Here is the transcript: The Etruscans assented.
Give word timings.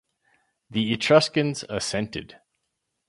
The 0.71 0.93
Etruscans 0.93 1.63
assented. 1.69 2.37